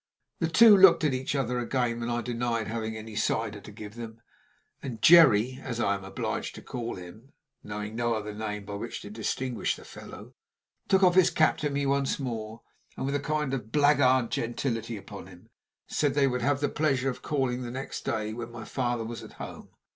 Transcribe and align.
The 0.39 0.47
two 0.47 0.75
looked 0.75 1.03
at 1.03 1.13
each 1.13 1.35
other 1.35 1.59
again 1.59 1.99
when 1.99 2.09
I 2.09 2.23
denied 2.23 2.65
having 2.67 2.97
any 2.97 3.15
cider 3.15 3.61
to 3.61 3.71
give 3.71 3.93
them; 3.93 4.19
and 4.81 4.99
Jerry 4.99 5.59
(as 5.61 5.79
I 5.79 5.93
am 5.93 6.03
obliged 6.03 6.55
to 6.55 6.63
call 6.63 6.95
him, 6.95 7.33
knowing 7.63 7.95
no 7.95 8.15
other 8.15 8.33
name 8.33 8.65
by 8.65 8.73
which 8.73 9.01
to 9.03 9.11
distinguish 9.11 9.75
the 9.75 9.85
fellow) 9.85 10.33
took 10.87 11.03
off 11.03 11.13
his 11.13 11.29
cap 11.29 11.57
to 11.57 11.69
me 11.69 11.85
once 11.85 12.17
more, 12.17 12.63
and, 12.97 13.05
with 13.05 13.13
a 13.13 13.19
kind 13.19 13.53
of 13.53 13.71
blackguard 13.71 14.31
gentility 14.31 14.97
upon 14.97 15.27
him, 15.27 15.49
said 15.85 16.15
they 16.15 16.25
would 16.25 16.41
have 16.41 16.61
the 16.61 16.67
pleasure 16.69 17.11
of 17.11 17.21
calling 17.21 17.61
the 17.61 17.69
next 17.69 18.03
day, 18.03 18.33
when 18.33 18.51
my 18.51 18.65
father 18.65 19.05
was 19.05 19.21
at 19.21 19.33
home. 19.33 19.69